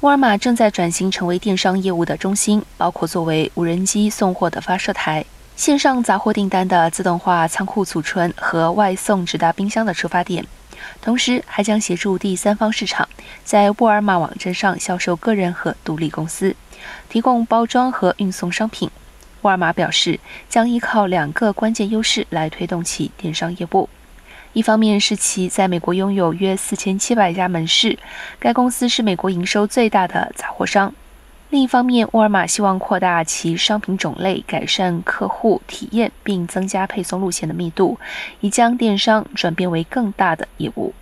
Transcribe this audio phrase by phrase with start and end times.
[0.00, 5.22] 沃尔玛正在转型成为电商业务的中心，包括作为无人机送货的发射台、
[5.56, 10.46] 线上杂货订单的自动化仓库储存和外送直达冰箱的出发点。
[11.02, 13.06] 同时，还将协助第三方市场
[13.44, 16.56] 在沃尔玛网站上销售个人和独立公司，
[17.10, 18.90] 提供包装和运送商品。
[19.42, 23.86] 沃尔玛表示，将依靠两个关键优势来推动其电商业务。
[24.52, 27.96] 一方面是其在美国拥有约四千七百家门市，
[28.38, 30.92] 该公司是美国营收最大的杂货商。
[31.50, 37.98] 另一方面，沃尔玛希望扩大其商品种类，改善客户体验，并增加配送路线的密度，
[38.40, 40.92] 以将电商转变为更大的业务。